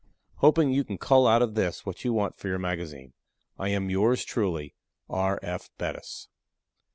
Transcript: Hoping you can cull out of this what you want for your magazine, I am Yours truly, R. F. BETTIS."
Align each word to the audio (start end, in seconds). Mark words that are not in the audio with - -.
Hoping 0.37 0.71
you 0.71 0.83
can 0.83 0.97
cull 0.97 1.27
out 1.27 1.43
of 1.43 1.53
this 1.53 1.85
what 1.85 2.03
you 2.03 2.11
want 2.11 2.35
for 2.35 2.47
your 2.47 2.57
magazine, 2.57 3.13
I 3.59 3.69
am 3.69 3.91
Yours 3.91 4.25
truly, 4.25 4.73
R. 5.07 5.39
F. 5.43 5.69
BETTIS." 5.77 6.27